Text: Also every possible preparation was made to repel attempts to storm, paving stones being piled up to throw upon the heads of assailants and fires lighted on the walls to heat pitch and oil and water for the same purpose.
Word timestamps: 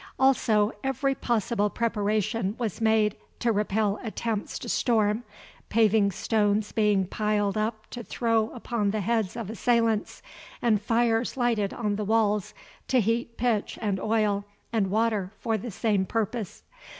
Also 0.17 0.71
every 0.83 1.13
possible 1.13 1.69
preparation 1.69 2.55
was 2.57 2.81
made 2.81 3.15
to 3.37 3.51
repel 3.51 3.99
attempts 4.01 4.57
to 4.57 4.67
storm, 4.67 5.23
paving 5.69 6.09
stones 6.09 6.71
being 6.71 7.05
piled 7.05 7.55
up 7.55 7.85
to 7.91 8.01
throw 8.03 8.49
upon 8.49 8.89
the 8.89 9.01
heads 9.01 9.35
of 9.35 9.47
assailants 9.47 10.23
and 10.59 10.81
fires 10.81 11.37
lighted 11.37 11.71
on 11.71 11.97
the 11.97 12.03
walls 12.03 12.55
to 12.87 12.99
heat 12.99 13.37
pitch 13.37 13.77
and 13.79 13.99
oil 13.99 14.43
and 14.73 14.89
water 14.89 15.33
for 15.39 15.55
the 15.55 15.69
same 15.69 16.03
purpose. 16.07 16.63